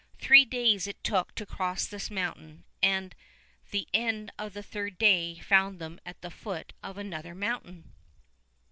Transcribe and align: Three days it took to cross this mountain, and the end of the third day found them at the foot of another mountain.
Three 0.17 0.45
days 0.45 0.87
it 0.87 1.03
took 1.03 1.35
to 1.35 1.45
cross 1.45 1.85
this 1.85 2.09
mountain, 2.09 2.63
and 2.81 3.13
the 3.69 3.87
end 3.93 4.31
of 4.39 4.53
the 4.55 4.63
third 4.63 4.97
day 4.97 5.37
found 5.37 5.77
them 5.77 5.99
at 6.07 6.21
the 6.23 6.31
foot 6.31 6.73
of 6.81 6.97
another 6.97 7.35
mountain. 7.35 7.93